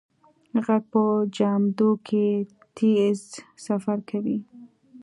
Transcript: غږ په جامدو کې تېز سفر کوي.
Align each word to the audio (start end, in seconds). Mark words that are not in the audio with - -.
غږ 0.65 0.83
په 0.91 1.01
جامدو 1.35 1.89
کې 2.07 2.25
تېز 2.77 3.19
سفر 3.65 3.97
کوي. 4.09 4.37